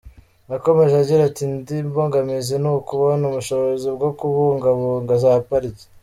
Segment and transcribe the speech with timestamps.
[0.51, 5.85] Yakomeje agira ati “Indi mbogamizi ni ukubona ubushobozi bwo kubungabunga za pariki.